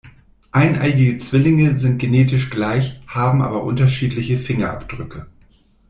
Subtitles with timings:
[0.51, 5.27] Eineiige Zwillinge sind genetisch gleich, haben aber unterschiedliche Fingerabdrücke.